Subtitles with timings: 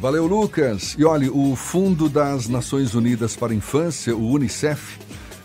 [0.00, 0.94] Valeu, Lucas.
[0.96, 4.96] E olha, o Fundo das Nações Unidas para a Infância, o UNICEF,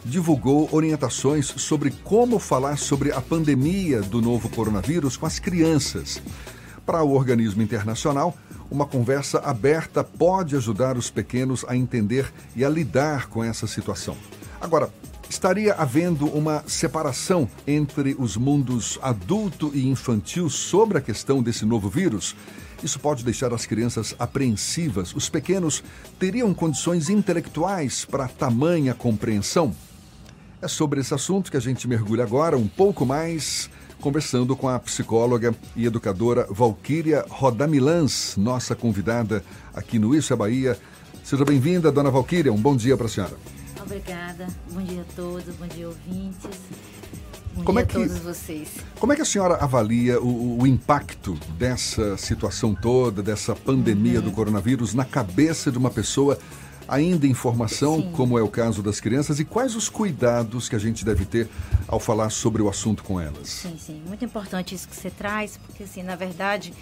[0.06, 6.22] divulgou orientações sobre como falar sobre a pandemia do novo coronavírus com as crianças.
[6.86, 8.38] Para o organismo internacional,
[8.70, 14.16] uma conversa aberta pode ajudar os pequenos a entender e a lidar com essa situação.
[14.62, 14.94] Agora,
[15.28, 21.90] estaria havendo uma separação entre os mundos adulto e infantil sobre a questão desse novo
[21.90, 22.36] vírus?
[22.84, 25.16] Isso pode deixar as crianças apreensivas.
[25.16, 25.82] Os pequenos
[26.20, 29.74] teriam condições intelectuais para tamanha compreensão?
[30.62, 33.70] É sobre esse assunto que a gente mergulha agora um pouco mais,
[34.02, 40.78] conversando com a psicóloga e educadora Valquíria Rodamilans, nossa convidada aqui no Isso é Bahia.
[41.24, 42.52] Seja bem-vinda, dona Valquíria.
[42.52, 43.38] Um bom dia para a senhora.
[43.82, 44.48] Obrigada.
[44.72, 46.60] Bom dia a todos, bom dia ouvintes.
[47.54, 48.70] Bom como dia é que, a todos vocês.
[49.00, 54.26] Como é que a senhora avalia o, o impacto dessa situação toda, dessa pandemia uhum.
[54.26, 56.38] do coronavírus na cabeça de uma pessoa
[56.88, 58.12] ainda em formação, Sim.
[58.12, 61.48] como é o caso das crianças, e quais os cuidados que a gente deve ter
[61.88, 63.48] ao falar sobre o assunto com elas?
[63.48, 64.02] Sim, sim.
[64.06, 66.74] Muito importante isso que você traz, porque, assim, na verdade,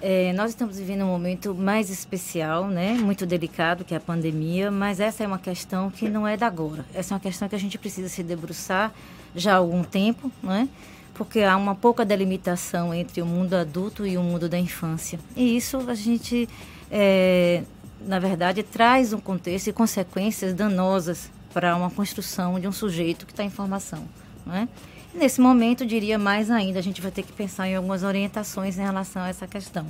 [0.00, 2.94] é, nós estamos vivendo um momento mais especial, né?
[2.94, 6.46] Muito delicado, que é a pandemia, mas essa é uma questão que não é da
[6.46, 6.84] agora.
[6.92, 8.92] Essa é uma questão que a gente precisa se debruçar
[9.34, 10.68] já há algum tempo, né?
[11.14, 15.18] Porque há uma pouca delimitação entre o mundo adulto e o mundo da infância.
[15.36, 16.48] E isso a gente
[16.90, 17.62] é,
[18.06, 23.32] na verdade, traz um contexto e consequências danosas para uma construção de um sujeito que
[23.32, 24.04] está em formação.
[24.44, 24.68] Né?
[25.14, 28.82] Nesse momento, diria mais ainda, a gente vai ter que pensar em algumas orientações em
[28.82, 29.86] relação a essa questão.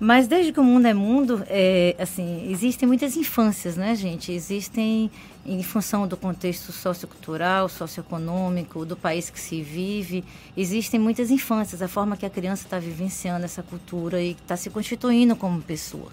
[0.00, 4.32] Mas desde que o mundo é mundo, é, assim, existem muitas infâncias, né, gente?
[4.32, 5.08] Existem,
[5.46, 10.24] em função do contexto sociocultural, socioeconômico, do país que se vive,
[10.56, 14.68] existem muitas infâncias, a forma que a criança está vivenciando essa cultura e está se
[14.68, 16.10] constituindo como pessoa.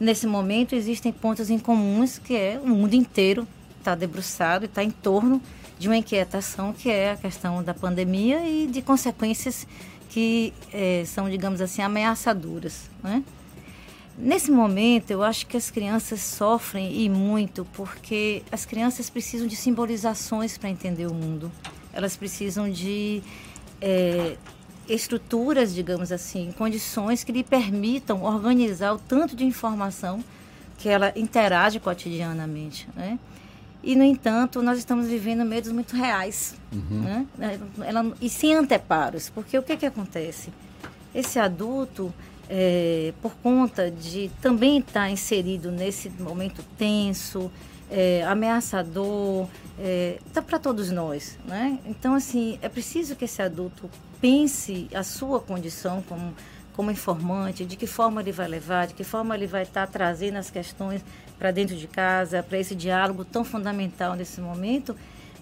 [0.00, 3.46] Nesse momento existem pontos em comuns que é o mundo inteiro
[3.78, 5.40] está debruçado e está em torno
[5.78, 9.66] de uma inquietação que é a questão da pandemia e de consequências
[10.14, 12.88] que é, são, digamos assim, ameaçadoras.
[13.02, 13.24] Né?
[14.16, 19.56] Nesse momento, eu acho que as crianças sofrem e muito porque as crianças precisam de
[19.56, 21.50] simbolizações para entender o mundo.
[21.92, 23.24] Elas precisam de
[23.80, 24.36] é,
[24.88, 30.22] estruturas, digamos assim, condições que lhe permitam organizar o tanto de informação
[30.78, 33.18] que ela interage cotidianamente, né?
[33.84, 37.02] E, no entanto, nós estamos vivendo medos muito reais, uhum.
[37.02, 37.26] né?
[37.84, 40.50] Ela, e sem anteparos, porque o que, que acontece?
[41.14, 42.12] Esse adulto,
[42.48, 47.50] é, por conta de também estar inserido nesse momento tenso,
[47.90, 49.46] é, ameaçador,
[50.26, 51.78] está é, para todos nós, né?
[51.84, 53.90] Então, assim, é preciso que esse adulto
[54.20, 56.34] pense a sua condição como,
[56.74, 59.92] como informante, de que forma ele vai levar, de que forma ele vai estar tá
[59.92, 61.02] trazendo as questões
[61.38, 64.96] para dentro de casa, para esse diálogo tão fundamental nesse momento,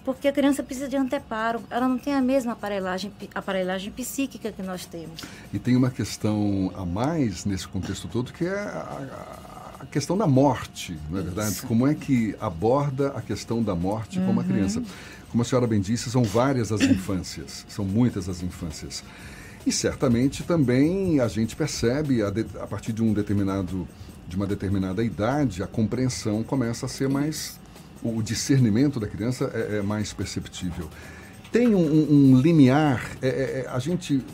[0.05, 4.61] porque a criança precisa de anteparo, ela não tem a mesma aparelhagem, aparelhagem psíquica que
[4.61, 5.21] nós temos.
[5.51, 10.27] E tem uma questão a mais nesse contexto todo, que é a, a questão da
[10.27, 11.31] morte, não é Isso.
[11.31, 11.61] verdade?
[11.63, 14.25] Como é que aborda a questão da morte uhum.
[14.25, 14.83] com uma criança?
[15.31, 19.03] Como a senhora bem disse, são várias as infâncias, são muitas as infâncias.
[19.65, 23.87] E certamente também a gente percebe, a, de, a partir de um determinado
[24.27, 27.59] de uma determinada idade, a compreensão começa a ser mais.
[28.01, 30.89] O discernimento da criança é, é mais perceptível.
[31.51, 33.31] Tem um, um limiar, é, é,
[33.65, 34.25] é a gente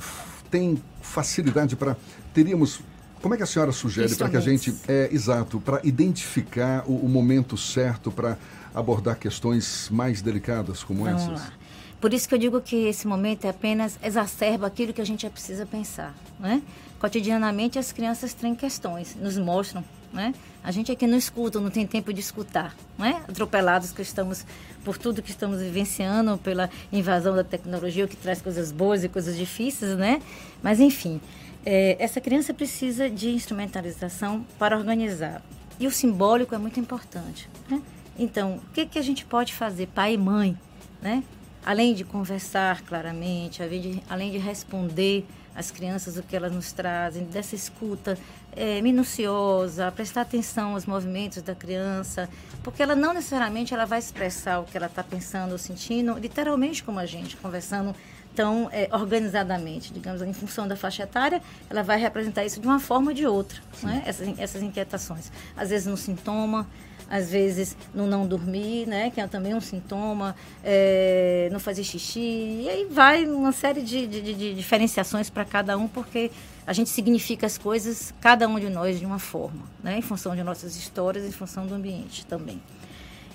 [0.49, 1.97] tem facilidade para.
[2.33, 2.81] Teríamos.
[3.21, 4.73] Como é que a senhora sugere para que a gente.
[4.87, 8.37] É, exato, para identificar o, o momento certo para
[8.73, 11.39] abordar questões mais delicadas como Vamos essas?
[11.39, 11.53] Lá.
[11.99, 15.29] Por isso que eu digo que esse momento é apenas exacerba aquilo que a gente
[15.29, 16.61] precisa pensar, né?
[16.97, 19.83] Cotidianamente as crianças têm questões, nos mostram,
[20.13, 20.33] né?
[20.63, 23.21] A gente aqui não escuta, não tem tempo de escutar, né?
[23.27, 24.45] Atropelados que estamos
[24.83, 29.37] por tudo que estamos vivenciando, pela invasão da tecnologia, que traz coisas boas e coisas
[29.37, 30.21] difíceis, né?
[30.63, 31.19] Mas enfim,
[31.65, 35.41] é, essa criança precisa de instrumentalização para organizar.
[35.77, 37.81] E o simbólico é muito importante, né?
[38.17, 40.57] Então, o que, que a gente pode fazer, pai e mãe,
[41.01, 41.23] né?
[41.65, 45.25] Além de conversar claramente, além de, além de responder
[45.55, 48.17] às crianças o que elas nos trazem, dessa escuta
[48.55, 52.29] é, minuciosa, prestar atenção aos movimentos da criança,
[52.63, 56.83] porque ela não necessariamente ela vai expressar o que ela está pensando ou sentindo, literalmente
[56.83, 57.95] como a gente, conversando
[58.35, 62.79] tão é, organizadamente, digamos, em função da faixa etária, ela vai representar isso de uma
[62.79, 64.03] forma ou de outra, né?
[64.05, 65.31] essas, essas inquietações.
[65.57, 66.67] Às vezes no sintoma,
[67.09, 72.19] às vezes no não dormir, né, que é também um sintoma, é, não fazer xixi,
[72.19, 76.31] e aí vai uma série de, de, de diferenciações para cada um, porque
[76.65, 79.97] a gente significa as coisas, cada um de nós, de uma forma, né?
[79.97, 82.61] em função de nossas histórias, em função do ambiente também.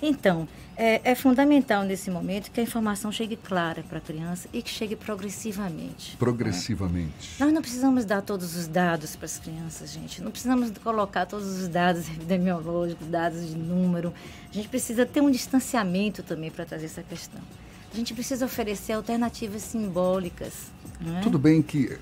[0.01, 0.47] Então,
[0.77, 4.69] é, é, fundamental nesse momento que a informação chegue clara para a criança e que
[4.69, 6.17] chegue progressivamente.
[6.17, 7.29] Progressivamente.
[7.39, 7.45] Né?
[7.45, 10.21] Nós não precisamos dar todos os dados para as crianças, gente.
[10.21, 14.13] Não precisamos colocar todos os dados epidemiológicos, dados de número.
[14.49, 17.41] A gente precisa ter um distanciamento também para trazer essa questão.
[17.91, 20.53] A gente precisa oferecer alternativas simbólicas.
[21.17, 21.21] É?
[21.21, 21.97] Tudo bem que,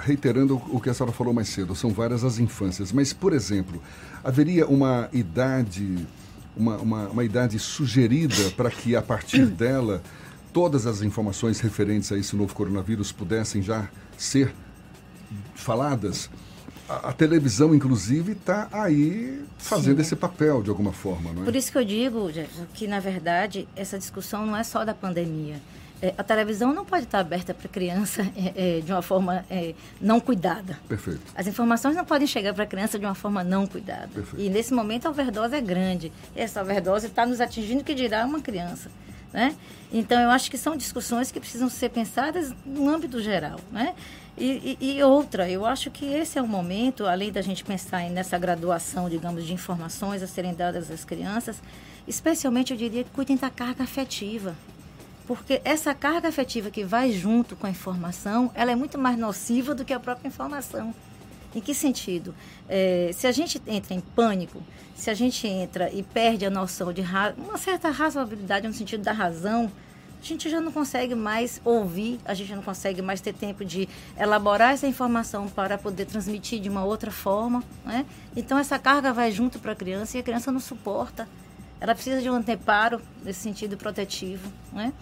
[0.00, 3.82] reiterando o que a senhora falou mais cedo, são várias as infâncias, mas, por exemplo,
[4.22, 6.06] haveria uma idade
[6.56, 10.02] uma, uma, uma idade sugerida para que, a partir dela,
[10.52, 14.54] todas as informações referentes a esse novo coronavírus pudessem já ser
[15.54, 16.30] faladas?
[16.88, 20.02] A, a televisão, inclusive, está aí fazendo Sim.
[20.02, 21.44] esse papel de alguma forma, não é?
[21.44, 22.30] Por isso que eu digo
[22.74, 25.60] que, na verdade, essa discussão não é só da pandemia
[26.02, 29.44] é, a televisão não pode estar aberta para a criança é, é, de uma forma
[29.48, 30.76] é, não cuidada.
[30.88, 31.20] Perfeito.
[31.32, 34.08] As informações não podem chegar para a criança de uma forma não cuidada.
[34.08, 34.44] Perfeito.
[34.44, 36.12] E nesse momento a overdose é grande.
[36.34, 38.90] Essa overdose está nos atingindo que dirá uma criança.
[39.32, 39.54] Né?
[39.92, 43.60] Então eu acho que são discussões que precisam ser pensadas no âmbito geral.
[43.70, 43.94] Né?
[44.36, 48.02] E, e, e, outra, eu acho que esse é o momento, além da gente pensar
[48.10, 51.62] nessa graduação, digamos, de informações a serem dadas às crianças,
[52.08, 54.56] especialmente eu diria que cuidem da carga afetiva.
[55.26, 59.74] Porque essa carga afetiva que vai junto com a informação, ela é muito mais nociva
[59.74, 60.94] do que a própria informação.
[61.54, 62.34] Em que sentido?
[62.68, 64.62] É, se a gente entra em pânico,
[64.94, 67.02] se a gente entra e perde a noção de
[67.36, 69.70] uma certa razoabilidade no sentido da razão,
[70.20, 73.88] a gente já não consegue mais ouvir, a gente não consegue mais ter tempo de
[74.16, 77.62] elaborar essa informação para poder transmitir de uma outra forma.
[77.84, 78.06] Né?
[78.36, 81.28] Então, essa carga vai junto para a criança e a criança não suporta
[81.82, 84.52] ela precisa de um anteparo nesse sentido protetivo.
[84.72, 84.92] Né?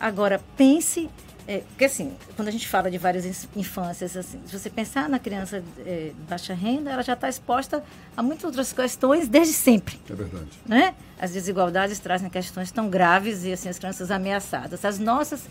[0.00, 1.10] Agora, pense
[1.46, 5.18] é, porque assim, quando a gente fala de várias infâncias, assim, se você pensar na
[5.18, 7.84] criança é, de baixa renda, ela já está exposta
[8.16, 10.00] a muitas outras questões desde sempre.
[10.08, 10.48] É verdade.
[10.64, 10.94] Né?
[11.18, 14.84] As desigualdades trazem questões tão graves e assim, as crianças ameaçadas.
[14.86, 15.42] As nossas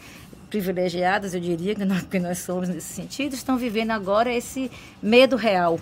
[0.49, 5.35] privilegiadas, eu diria que nós, que nós somos nesse sentido, estão vivendo agora esse medo
[5.35, 5.79] real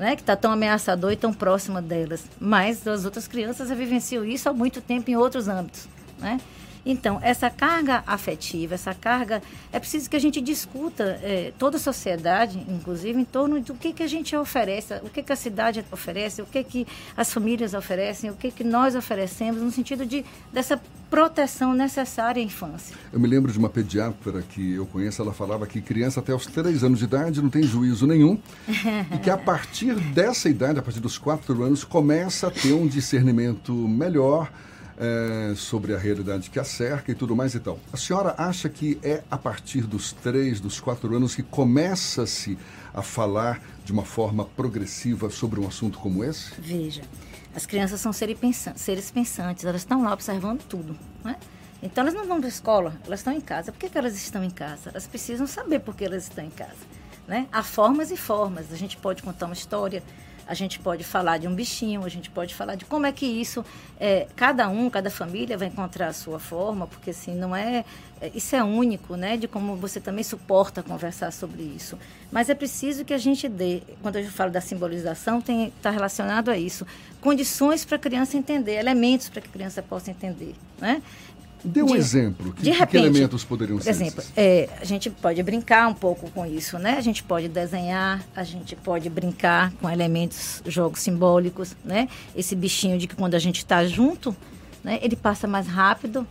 [0.00, 2.24] né, que está tão ameaçador e tão próxima delas.
[2.40, 5.86] Mas as outras crianças vivenciam isso há muito tempo em outros âmbitos.
[6.18, 6.40] Né?
[6.84, 9.42] Então, essa carga afetiva, essa carga.
[9.72, 13.92] É preciso que a gente discuta, é, toda a sociedade, inclusive, em torno do que,
[13.92, 16.86] que a gente oferece, o que, que a cidade oferece, o que, que
[17.16, 20.80] as famílias oferecem, o que, que nós oferecemos, no sentido de, dessa
[21.10, 22.96] proteção necessária à infância.
[23.12, 26.46] Eu me lembro de uma pediatra que eu conheço, ela falava que criança até os
[26.46, 28.38] três anos de idade não tem juízo nenhum
[28.68, 32.86] e que a partir dessa idade, a partir dos quatro anos, começa a ter um
[32.86, 34.50] discernimento melhor
[35.00, 37.78] é, sobre a realidade que a cerca e tudo mais e tal.
[37.90, 42.58] A senhora acha que é a partir dos três, dos quatro anos que começa-se
[42.92, 46.52] a falar de uma forma progressiva sobre um assunto como esse?
[46.60, 47.02] Veja,
[47.54, 50.94] as crianças são seres pensantes, seres pensantes elas estão lá observando tudo,
[51.24, 51.36] né?
[51.82, 53.72] Então elas não vão para a escola, elas estão em casa.
[53.72, 54.90] Por que, que elas estão em casa?
[54.90, 57.00] Elas precisam saber por que elas estão em casa.
[57.26, 57.46] Né?
[57.50, 58.70] Há formas e formas.
[58.70, 60.02] A gente pode contar uma história,
[60.50, 63.24] a gente pode falar de um bichinho, a gente pode falar de como é que
[63.24, 63.64] isso,
[64.00, 67.84] é, cada um, cada família vai encontrar a sua forma, porque assim, não é,
[68.20, 71.96] é, isso é único, né, de como você também suporta conversar sobre isso.
[72.32, 76.58] Mas é preciso que a gente dê, quando eu falo da simbolização, está relacionado a
[76.58, 76.84] isso,
[77.20, 81.00] condições para a criança entender, elementos para que a criança possa entender, né?
[81.64, 82.52] Dê um de, exemplo.
[82.52, 83.84] Que, de repente, que elementos poderiam ser?
[83.84, 86.96] Por exemplo, é, a gente pode brincar um pouco com isso, né?
[86.96, 92.08] A gente pode desenhar, a gente pode brincar com elementos, jogos simbólicos, né?
[92.34, 94.34] Esse bichinho de que quando a gente está junto,
[94.82, 94.98] né?
[95.02, 96.26] Ele passa mais rápido,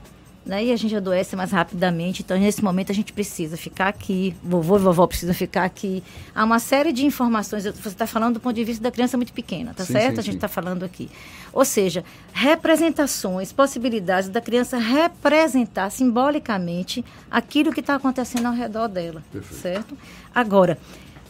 [0.50, 0.65] né?
[0.65, 2.24] E a gente adoece mais rapidamente.
[2.24, 4.36] Então, nesse momento, a gente precisa ficar aqui.
[4.44, 6.03] Vovô e vovó precisam ficar aqui.
[6.34, 7.65] Há uma série de informações.
[7.65, 10.15] Você está falando do ponto de vista da criança muito pequena, tá sim, certo?
[10.15, 11.10] Sim, a gente está falando aqui.
[11.53, 12.03] Ou seja,
[12.34, 19.62] representações, possibilidades da criança representar simbolicamente aquilo que está acontecendo ao redor dela, Perfeito.
[19.62, 19.98] certo?
[20.34, 20.79] Agora,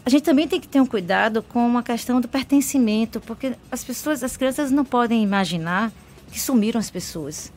[0.06, 3.84] a gente também tem que ter um cuidado com a questão do pertencimento, porque as
[3.84, 5.92] pessoas, as crianças não podem imaginar
[6.32, 7.52] que sumiram as pessoas.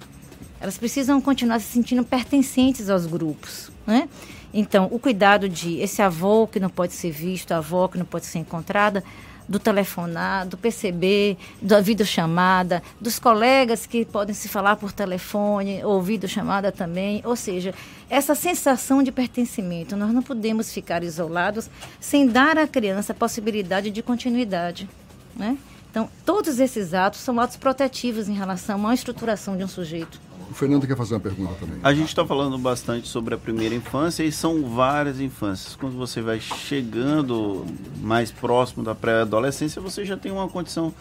[0.62, 4.08] Elas precisam continuar se sentindo pertencentes aos grupos, né?
[4.54, 8.04] Então, o cuidado de esse avô que não pode ser visto, a avó que não
[8.04, 9.02] pode ser encontrada,
[9.48, 16.00] do telefonar, do perceber, da videochamada, dos colegas que podem se falar por telefone ou
[16.00, 17.20] videochamada também.
[17.24, 17.74] Ou seja,
[18.08, 19.96] essa sensação de pertencimento.
[19.96, 21.68] Nós não podemos ficar isolados
[22.00, 24.88] sem dar à criança a possibilidade de continuidade.
[25.34, 25.58] Né?
[25.90, 30.20] Então, todos esses atos são atos protetivos em relação à estruturação de um sujeito.
[30.52, 31.78] O Fernando quer fazer uma pergunta também.
[31.82, 35.74] A gente está falando bastante sobre a primeira infância e são várias infâncias.
[35.74, 37.64] Quando você vai chegando
[38.02, 40.92] mais próximo da pré-adolescência, você já tem uma condição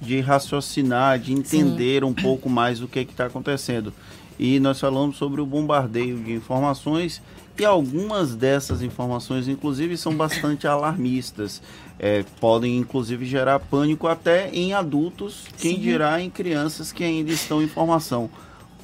[0.00, 2.04] de raciocinar, de entender Sim.
[2.04, 3.92] um pouco mais o que é está acontecendo.
[4.40, 7.22] E nós falamos sobre o bombardeio de informações
[7.56, 11.62] e algumas dessas informações, inclusive, são bastante alarmistas.
[11.96, 15.80] É, podem, inclusive, gerar pânico até em adultos, quem Sim.
[15.80, 18.28] dirá em crianças que ainda estão em formação.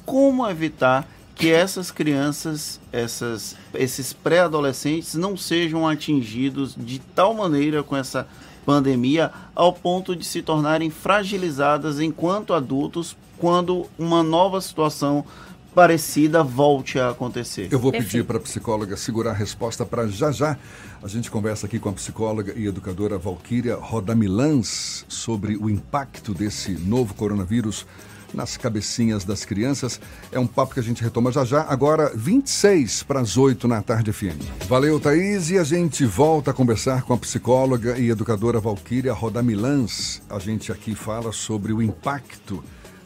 [0.05, 7.95] Como evitar que essas crianças, essas, esses pré-adolescentes, não sejam atingidos de tal maneira com
[7.95, 8.27] essa
[8.65, 15.25] pandemia ao ponto de se tornarem fragilizadas enquanto adultos quando uma nova situação
[15.73, 17.67] parecida volte a acontecer.
[17.71, 20.55] Eu vou pedir para a psicóloga segurar a resposta para já já.
[21.01, 26.71] A gente conversa aqui com a psicóloga e educadora Valquíria Rodamilans sobre o impacto desse
[26.71, 27.85] novo coronavírus
[28.33, 29.99] nas cabecinhas das crianças.
[30.31, 33.81] É um papo que a gente retoma já já, agora 26 para as 8 na
[33.81, 34.41] tarde FM.
[34.67, 40.21] Valeu, Thaís, e a gente volta a conversar com a psicóloga e educadora Valquíria Rodamilans.
[40.29, 42.63] A gente aqui fala sobre o impacto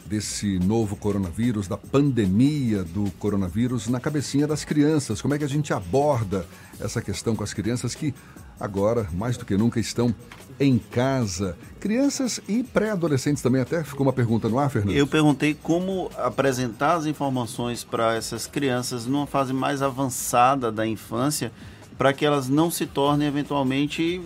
[0.08, 5.20] desse novo coronavírus, da pandemia do coronavírus na cabecinha das crianças.
[5.20, 6.46] Como é que a gente aborda
[6.80, 8.14] essa questão com as crianças que
[8.58, 10.14] agora, mais do que nunca, estão
[10.60, 11.56] em casa.
[11.78, 14.96] Crianças e pré-adolescentes também, até ficou uma pergunta no ar, Fernando?
[14.96, 21.52] Eu perguntei como apresentar as informações para essas crianças numa fase mais avançada da infância,
[21.96, 24.20] para que elas não se tornem eventualmente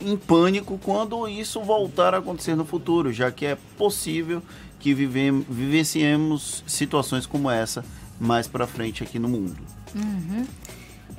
[0.00, 4.42] em pânico quando isso voltar a acontecer no futuro, já que é possível
[4.78, 7.84] que vivemos, vivenciemos situações como essa
[8.18, 9.56] mais para frente aqui no mundo.
[9.94, 10.46] Uhum.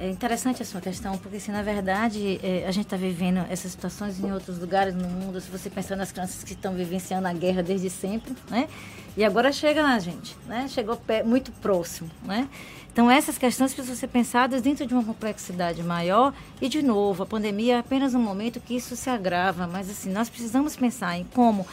[0.01, 3.71] É interessante a sua questão, porque se na verdade é, a gente está vivendo essas
[3.71, 7.33] situações em outros lugares no mundo, se você pensar nas crianças que estão vivenciando a
[7.33, 8.67] guerra desde sempre, né?
[9.15, 10.67] E agora chega na gente, né?
[10.69, 12.49] Chegou muito próximo, né?
[12.91, 17.25] Então essas questões precisam ser pensadas dentro de uma complexidade maior e de novo, a
[17.27, 21.25] pandemia é apenas um momento que isso se agrava, mas assim, nós precisamos pensar em
[21.25, 21.63] como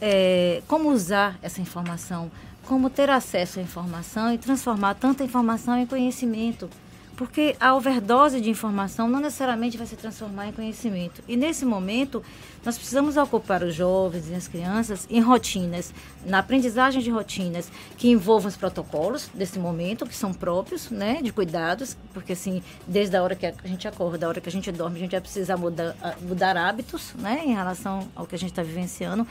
[0.00, 2.32] é, como usar essa informação,
[2.64, 6.68] como ter acesso à informação e transformar tanta informação em conhecimento.
[7.16, 11.22] Porque a overdose de informação não necessariamente vai se transformar em conhecimento.
[11.26, 12.22] E nesse momento,
[12.62, 15.94] nós precisamos ocupar os jovens e as crianças em rotinas,
[16.26, 21.32] na aprendizagem de rotinas que envolvam os protocolos desse momento, que são próprios, né, de
[21.32, 24.70] cuidados, porque assim, desde a hora que a gente acorda, da hora que a gente
[24.70, 28.50] dorme, a gente vai precisar mudar, mudar hábitos, né, em relação ao que a gente
[28.50, 29.26] está vivenciando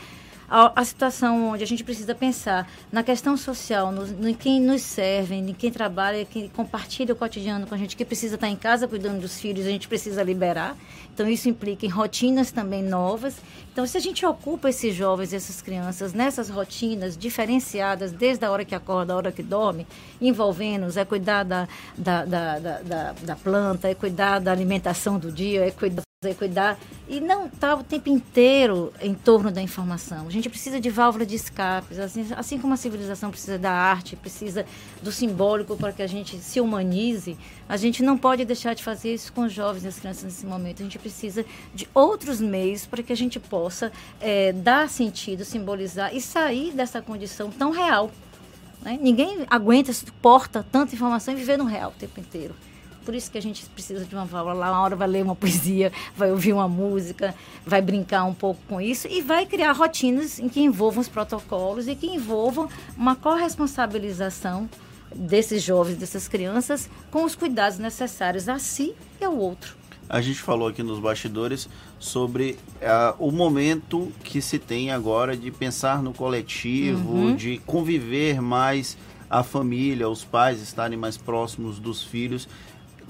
[0.49, 4.81] a, a, situação onde a gente precisa pensar na questão social, no, no quem nos
[4.81, 8.55] serve, em quem trabalha, quem compartilha o cotidiano com a gente, que precisa estar em
[8.55, 10.75] casa cuidando dos filhos, a gente precisa liberar.
[11.13, 13.35] Então, isso implica em rotinas também novas.
[13.71, 18.51] Então, se a gente ocupa esses jovens e essas crianças nessas rotinas diferenciadas, desde a
[18.51, 19.87] hora que acorda, a hora que dorme,
[20.19, 25.65] envolvendo-os, é cuidar da, da, da, da, da planta, é cuidar da alimentação do dia,
[25.65, 30.27] é cuidar cuidar e não estar tá o tempo inteiro em torno da informação.
[30.27, 34.15] A gente precisa de válvula de escapes, assim, assim como a civilização precisa da arte,
[34.15, 34.65] precisa
[35.01, 37.37] do simbólico para que a gente se humanize,
[37.69, 40.45] a gente não pode deixar de fazer isso com os jovens e as crianças nesse
[40.45, 40.81] momento.
[40.81, 46.15] A gente precisa de outros meios para que a gente possa é, dar sentido, simbolizar
[46.15, 48.09] e sair dessa condição tão real.
[48.81, 48.99] Né?
[49.01, 52.55] Ninguém aguenta, suporta tanta informação e viver no real o tempo inteiro.
[53.05, 55.35] Por isso que a gente precisa de uma válvula lá, uma hora vai ler uma
[55.35, 57.35] poesia, vai ouvir uma música,
[57.65, 61.87] vai brincar um pouco com isso e vai criar rotinas em que envolvam os protocolos
[61.87, 64.67] e que envolvam uma corresponsabilização
[65.15, 69.75] desses jovens, dessas crianças, com os cuidados necessários a si e ao outro.
[70.07, 75.49] A gente falou aqui nos bastidores sobre uh, o momento que se tem agora de
[75.49, 77.35] pensar no coletivo, uhum.
[77.35, 78.97] de conviver mais
[79.27, 82.47] a família, os pais estarem mais próximos dos filhos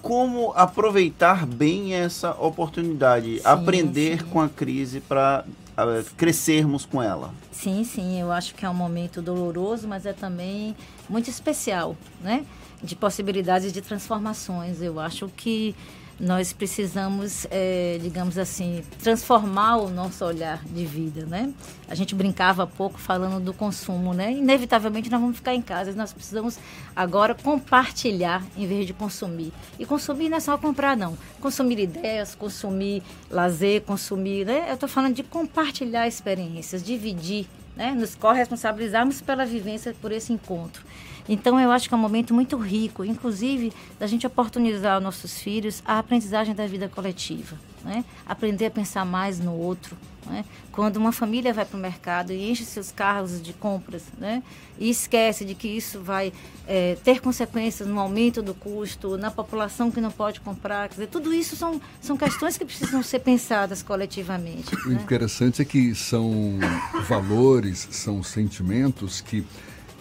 [0.06, 4.26] como aproveitar bem essa oportunidade, sim, aprender sim.
[4.30, 7.34] com a crise para uh, crescermos com ela.
[7.52, 10.76] Sim, sim, eu acho que é um momento doloroso, mas é também
[11.10, 12.46] muito especial, né?
[12.84, 14.80] De possibilidades de transformações.
[14.80, 15.76] Eu acho que
[16.20, 21.54] nós precisamos, é, digamos assim, transformar o nosso olhar de vida, né?
[21.90, 24.32] A gente brincava há pouco falando do consumo, né?
[24.32, 26.58] Inevitavelmente nós vamos ficar em casa, nós precisamos
[26.96, 29.52] agora compartilhar em vez de consumir.
[29.78, 31.18] E consumir não é só comprar, não.
[31.42, 34.70] Consumir ideias, consumir lazer, consumir, né?
[34.70, 37.46] Eu estou falando de compartilhar experiências, dividir,
[37.76, 37.92] né?
[37.92, 40.82] Nos corresponsabilizarmos pela vivência por esse encontro.
[41.27, 45.39] Então, eu acho que é um momento muito rico, inclusive, da gente oportunizar aos nossos
[45.39, 47.58] filhos a aprendizagem da vida coletiva.
[47.84, 48.03] Né?
[48.25, 50.44] Aprender a pensar mais no outro, Né?
[50.72, 54.41] Quando uma família vai para o mercado e enche seus carros de compras né?
[54.79, 56.34] e esquece de que isso vai
[56.67, 61.08] é, ter consequências no aumento do custo, na população que não pode comprar, quer dizer,
[61.10, 64.75] tudo isso são, são questões que precisam ser pensadas coletivamente.
[64.75, 64.96] O né?
[64.96, 66.58] interessante é que são
[67.08, 69.46] valores, são sentimentos que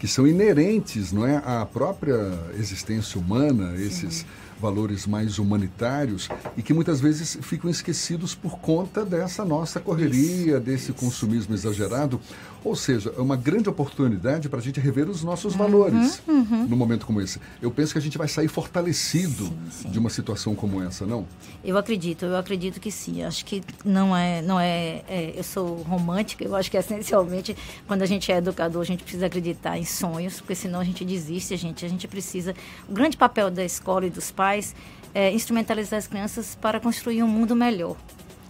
[0.05, 4.27] que são inerentes não é, à própria existência humana, esses Sim
[4.61, 10.93] valores mais humanitários e que muitas vezes ficam esquecidos por conta dessa nossa correria, desse
[10.93, 12.21] consumismo exagerado.
[12.65, 16.67] Ou seja, é uma grande oportunidade para a gente rever os nossos uhum, valores uhum.
[16.67, 17.39] num momento como esse.
[17.61, 19.91] Eu penso que a gente vai sair fortalecido sim, sim.
[19.91, 21.27] de uma situação como essa, não?
[21.63, 23.23] Eu acredito, eu acredito que sim.
[23.23, 26.43] Acho que não é, não é, é, eu sou romântica.
[26.43, 27.55] Eu acho que essencialmente
[27.87, 31.05] quando a gente é educador a gente precisa acreditar em sonhos, porque senão a gente
[31.05, 31.53] desiste.
[31.53, 32.55] A gente, a gente precisa.
[32.89, 34.75] O grande papel da escola e dos pais
[35.15, 37.97] é instrumentalizar as crianças para construir um mundo melhor.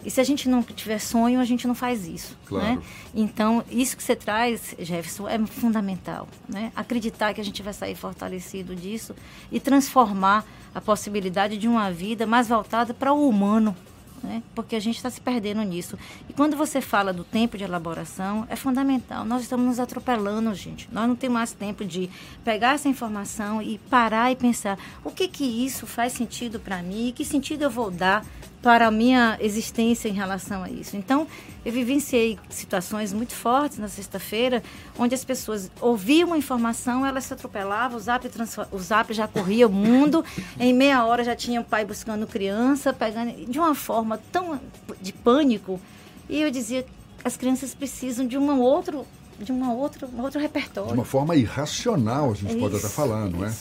[0.05, 2.37] E se a gente não tiver sonho, a gente não faz isso.
[2.47, 2.67] Claro.
[2.67, 2.83] Né?
[3.15, 6.29] Então, isso que você traz, Jefferson, é fundamental.
[6.49, 6.71] Né?
[6.77, 9.15] Acreditar que a gente vai sair fortalecido disso
[9.51, 10.45] e transformar
[10.75, 13.75] a possibilidade de uma vida mais voltada para o humano,
[14.23, 14.43] né?
[14.55, 15.97] porque a gente está se perdendo nisso.
[16.29, 19.25] E quando você fala do tempo de elaboração, é fundamental.
[19.25, 20.89] Nós estamos nos atropelando, gente.
[20.93, 22.11] Nós não temos mais tempo de
[22.45, 27.13] pegar essa informação e parar e pensar o que que isso faz sentido para mim,
[27.15, 28.25] que sentido eu vou dar
[28.65, 30.97] para a minha existência em relação a isso.
[30.97, 31.27] Então,
[31.67, 34.63] eu vivenciei situações muito fortes na sexta-feira,
[34.99, 38.27] onde as pessoas ouviam uma informação, elas se atropelavam, o zap,
[38.73, 40.25] o zap já corria o mundo,
[40.59, 44.59] em meia hora já tinha o pai buscando criança, pegando de uma forma tão
[44.99, 45.79] de pânico.
[46.27, 46.87] E eu dizia,
[47.23, 49.07] as crianças precisam de um outro
[49.39, 50.93] de uma outra, um outro repertório.
[50.93, 53.53] De uma forma irracional, a gente isso, pode até falar, não é?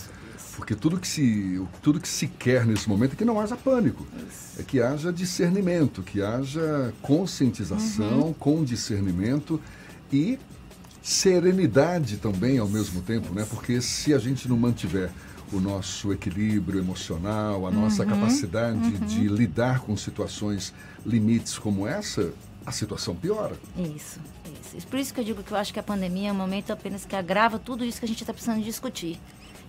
[0.55, 4.05] Porque tudo que, se, tudo que se quer nesse momento é que não haja pânico.
[4.15, 4.61] Isso.
[4.61, 8.33] É que haja discernimento, que haja conscientização uhum.
[8.33, 9.59] com discernimento
[10.11, 10.37] e
[11.01, 13.45] serenidade também ao mesmo tempo, né?
[13.49, 15.11] Porque se a gente não mantiver
[15.51, 19.05] o nosso equilíbrio emocional, a nossa uhum, capacidade uhum.
[19.05, 20.73] de lidar com situações
[21.05, 22.31] limites como essa,
[22.65, 23.55] a situação piora.
[23.77, 24.19] Isso,
[24.75, 24.87] isso.
[24.87, 27.05] Por isso que eu digo que eu acho que a pandemia é um momento apenas
[27.05, 29.19] que agrava tudo isso que a gente está precisando discutir.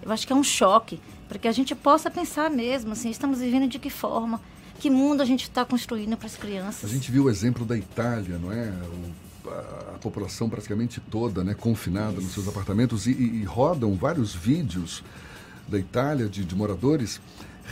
[0.04, 3.40] Eu acho que é um choque para que a gente possa pensar mesmo, assim, estamos
[3.40, 4.38] vivendo de que forma,
[4.78, 6.84] que mundo a gente está construindo para as crianças.
[6.84, 8.68] A gente viu o exemplo da Itália, não é?
[8.68, 12.22] O, a, a, população praticamente toda, né, confinada Isso.
[12.22, 15.02] nos seus apartamentos e, e, e, rodam vários vídeos
[15.66, 17.20] da Itália de, de moradores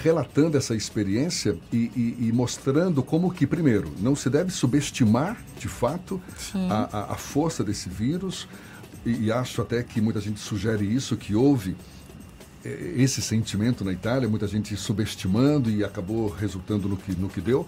[0.02, 5.68] relatando essa experiência e, e, e, mostrando como que, primeiro, não se deve subestimar, de
[5.68, 6.20] fato,
[6.70, 8.48] a, a, a, força desse vírus,
[9.04, 11.76] e, e, acho até que muita gente sugere isso, que houve
[12.64, 17.66] esse sentimento na Itália, muita gente subestimando e acabou resultando no que, no que deu.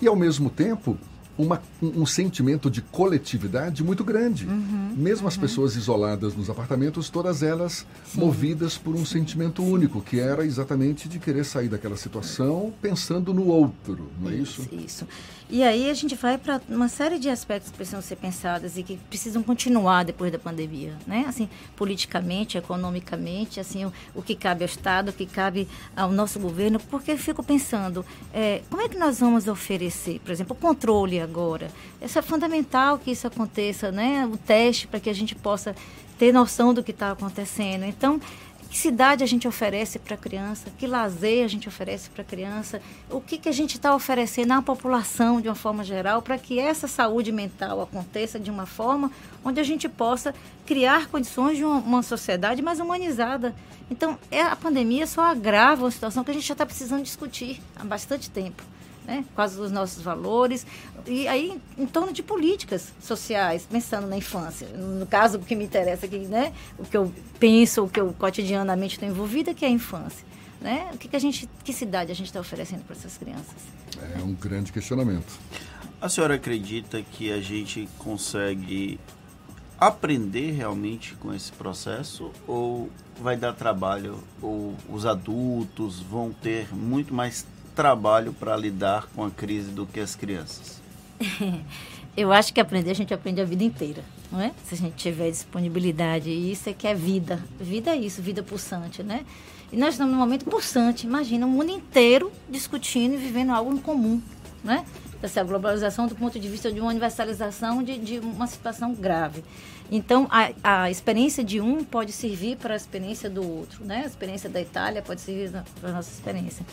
[0.00, 0.96] E, ao mesmo tempo,
[1.40, 4.46] uma, um, sentimento de coletividade muito grande.
[4.46, 5.28] Uhum, Mesmo uhum.
[5.28, 8.20] as pessoas isoladas nos apartamentos, todas elas Sim.
[8.20, 13.46] movidas por um sentimento único, que era exatamente de querer sair daquela situação pensando no
[13.46, 14.62] outro, não é isso?
[14.62, 14.74] Isso.
[14.74, 15.06] isso.
[15.52, 18.84] E aí a gente vai para uma série de aspectos que precisam ser pensados e
[18.84, 21.24] que precisam continuar depois da pandemia, né?
[21.26, 26.38] Assim, politicamente, economicamente, assim, o, o que cabe ao Estado, o que cabe ao nosso
[26.38, 30.60] governo, porque eu fico pensando, é, como é que nós vamos oferecer, por exemplo, o
[30.60, 31.70] controle agora?
[32.02, 34.28] Isso é fundamental que isso aconteça, né?
[34.30, 35.74] O teste para que a gente possa
[36.18, 37.84] ter noção do que está acontecendo.
[37.84, 38.20] Então,
[38.68, 42.24] que cidade a gente oferece para a criança, que lazer a gente oferece para a
[42.24, 46.38] criança, o que, que a gente está oferecendo à população de uma forma geral para
[46.38, 49.10] que essa saúde mental aconteça de uma forma
[49.44, 50.32] onde a gente possa
[50.64, 53.54] criar condições de uma, uma sociedade mais humanizada.
[53.90, 57.60] Então, é, a pandemia só agrava uma situação que a gente já está precisando discutir
[57.74, 58.62] há bastante tempo
[59.10, 59.24] né?
[59.34, 60.64] quais os nossos valores,
[61.04, 64.68] e aí em torno de políticas sociais, pensando na infância.
[64.68, 66.52] No caso, o que me interessa aqui, né?
[66.78, 70.24] o que eu penso, o que eu cotidianamente estou envolvida, que é a infância.
[70.60, 70.90] Né?
[70.94, 73.56] O que, que, a gente, que cidade a gente está oferecendo para essas crianças?
[74.16, 75.38] É um grande questionamento.
[76.00, 79.00] A senhora acredita que a gente consegue
[79.78, 87.12] aprender realmente com esse processo ou vai dar trabalho ou os adultos vão ter muito
[87.12, 87.46] mais
[87.80, 90.82] trabalho para lidar com a crise do que as crianças?
[92.14, 94.52] Eu acho que aprender a gente aprende a vida inteira, não é?
[94.64, 97.42] Se a gente tiver disponibilidade, e isso é que é vida.
[97.58, 99.24] Vida é isso, vida pulsante, né?
[99.72, 101.06] E nós estamos num momento pulsante.
[101.06, 104.20] Imagina o mundo inteiro discutindo e vivendo algo em comum,
[104.62, 104.84] né?
[105.22, 109.42] Essa globalização do ponto de vista de uma universalização de, de uma situação grave.
[109.90, 114.02] Então, a, a experiência de um pode servir para a experiência do outro, né?
[114.04, 115.50] A experiência da Itália pode servir
[115.80, 116.64] para a nossa experiência.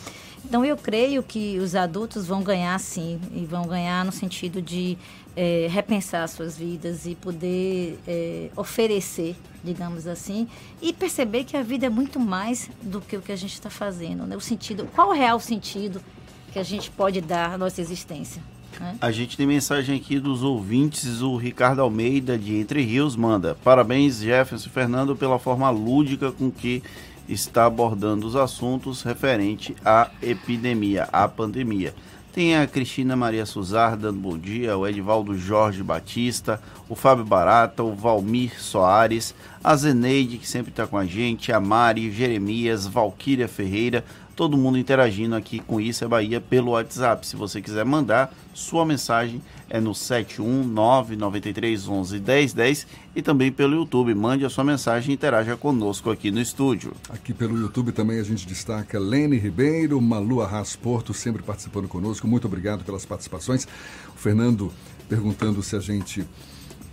[0.44, 4.96] Então, eu creio que os adultos vão ganhar, sim, e vão ganhar no sentido de
[5.34, 10.48] é, repensar suas vidas e poder é, oferecer, digamos assim,
[10.80, 13.68] e perceber que a vida é muito mais do que o que a gente está
[13.68, 14.26] fazendo.
[14.26, 14.36] Né?
[14.36, 16.00] O sentido, qual o real sentido
[16.52, 18.40] que a gente pode dar à nossa existência?
[19.00, 21.20] A gente tem mensagem aqui dos ouvintes.
[21.20, 26.82] O Ricardo Almeida, de Entre Rios, manda: Parabéns, Jefferson Fernando, pela forma lúdica com que
[27.28, 31.94] está abordando os assuntos referente à epidemia, à pandemia.
[32.32, 37.82] Tem a Cristina Maria Suzar dando bom dia, o Edivaldo Jorge Batista, o Fábio Barata,
[37.82, 43.48] o Valmir Soares, a Zeneide, que sempre está com a gente, a Mari, Jeremias, Valquíria
[43.48, 44.04] Ferreira,
[44.38, 47.26] todo mundo interagindo aqui com Isso é Bahia pelo WhatsApp.
[47.26, 54.14] Se você quiser mandar sua mensagem, é no 71993111010 e também pelo YouTube.
[54.14, 56.92] Mande a sua mensagem e interaja conosco aqui no estúdio.
[57.08, 62.28] Aqui pelo YouTube também a gente destaca Lene Ribeiro, Malu Arras Porto, sempre participando conosco.
[62.28, 63.66] Muito obrigado pelas participações.
[64.14, 64.72] O Fernando
[65.08, 66.24] perguntando se a gente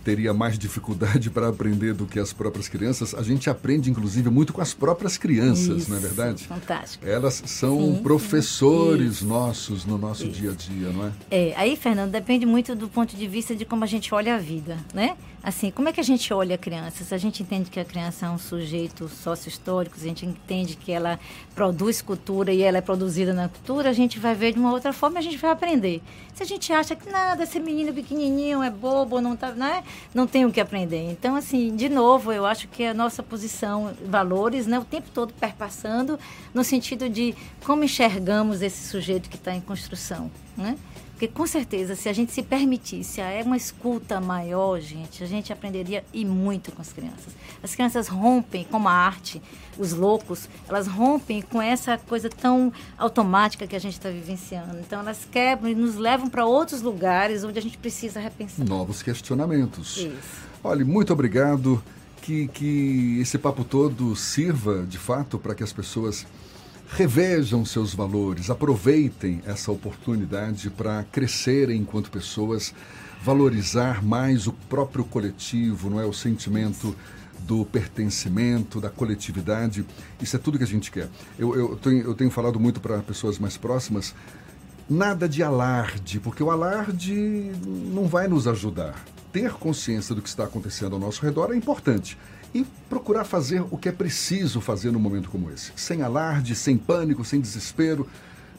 [0.06, 4.52] teria mais dificuldade para aprender do que as próprias crianças, a gente aprende, inclusive, muito
[4.52, 6.44] com as próprias crianças, Isso, não é verdade?
[6.44, 7.04] Fantástico.
[7.04, 9.26] Elas são sim, professores sim.
[9.26, 10.40] nossos no nosso Isso.
[10.40, 11.12] dia a dia, não é?
[11.28, 14.38] É, aí, Fernando, depende muito do ponto de vista de como a gente olha a
[14.38, 15.16] vida, né?
[15.46, 17.04] Assim, como é que a gente olha a criança?
[17.04, 20.74] Se a gente entende que a criança é um sujeito sócio-histórico, se a gente entende
[20.74, 21.20] que ela
[21.54, 24.92] produz cultura e ela é produzida na cultura, a gente vai ver de uma outra
[24.92, 26.02] forma a gente vai aprender.
[26.34, 29.84] Se a gente acha que nada, esse menino pequenininho é bobo, não, tá, né?
[30.12, 31.12] não tem o que aprender.
[31.12, 35.32] Então, assim, de novo, eu acho que a nossa posição, valores, né, o tempo todo
[35.32, 36.18] perpassando
[36.52, 40.76] no sentido de como enxergamos esse sujeito que está em construção, né?
[41.16, 45.50] Porque com certeza, se a gente se permitisse é uma escuta maior, gente, a gente
[45.50, 47.32] aprenderia e muito com as crianças.
[47.62, 49.40] As crianças rompem, como a arte,
[49.78, 54.78] os loucos, elas rompem com essa coisa tão automática que a gente está vivenciando.
[54.78, 58.66] Então elas quebram e nos levam para outros lugares onde a gente precisa repensar.
[58.66, 59.96] Novos questionamentos.
[59.96, 60.46] Isso.
[60.62, 61.82] Olha, muito obrigado.
[62.20, 66.26] Que, que esse papo todo sirva, de fato, para que as pessoas
[66.88, 72.72] revejam seus valores, aproveitem essa oportunidade para crescerem enquanto pessoas,
[73.22, 76.94] valorizar mais o próprio coletivo, não é o sentimento
[77.40, 79.84] do pertencimento, da coletividade.
[80.20, 81.08] Isso é tudo que a gente quer.
[81.38, 84.14] Eu, eu, tenho, eu tenho falado muito para pessoas mais próximas,
[84.88, 87.52] nada de alarde, porque o alarde
[87.92, 88.94] não vai nos ajudar.
[89.32, 92.16] Ter consciência do que está acontecendo ao nosso redor é importante
[92.54, 96.76] e procurar fazer o que é preciso fazer num momento como esse, sem alarde, sem
[96.76, 98.08] pânico, sem desespero,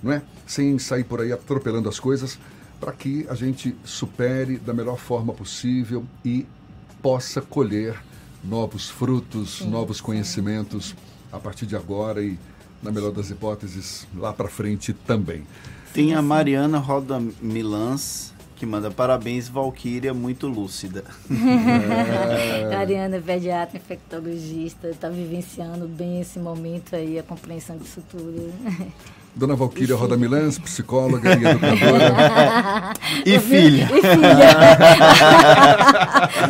[0.04, 0.22] não é?
[0.46, 2.38] Sem sair por aí atropelando as coisas,
[2.80, 6.46] para que a gente supere da melhor forma possível e
[7.02, 8.00] possa colher
[8.44, 10.96] novos frutos, sim, novos conhecimentos sim.
[11.32, 12.38] a partir de agora e
[12.84, 15.44] na melhor das hipóteses lá para frente também.
[15.94, 21.04] Tem a Mariana Roda Milans que manda parabéns, Valquíria, muito lúcida.
[22.72, 22.74] é.
[22.76, 28.52] Ariana pediatra, infectologista, está vivenciando bem esse momento aí, a compreensão disso tudo.
[29.38, 32.94] Dona Valquíria Roda Milãs, psicóloga e educadora.
[33.24, 33.84] e filha.
[33.84, 34.58] E filha.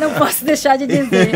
[0.00, 1.30] Não posso deixar de dizer.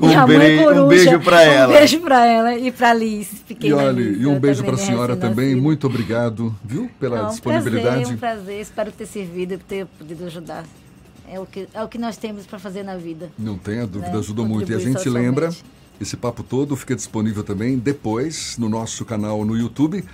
[0.00, 1.72] Um, e a mãe coruja, um beijo para ela.
[1.72, 5.16] Um beijo para ela e para Liz, E olha, e um beijo para a senhora
[5.16, 5.56] também.
[5.56, 7.88] Muito obrigado, viu, pela Não, disponibilidade.
[7.88, 8.60] Um prazer, um prazer.
[8.60, 10.64] Espero ter servido e ter podido ajudar.
[11.26, 13.30] É o que, é o que nós temos para fazer na vida.
[13.38, 14.18] Não tenha dúvida, né?
[14.18, 14.70] ajudou muito.
[14.70, 15.48] E a gente lembra,
[15.98, 20.04] esse papo todo fica disponível também depois no nosso canal no YouTube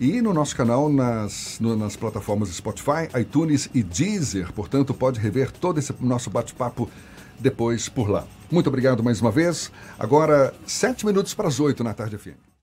[0.00, 4.52] e no nosso canal nas, no, nas plataformas Spotify, iTunes e Deezer.
[4.52, 6.88] Portanto, pode rever todo esse nosso bate-papo
[7.38, 8.26] depois por lá.
[8.50, 9.70] Muito obrigado mais uma vez.
[9.98, 12.53] Agora, sete minutos para as oito na tarde FM.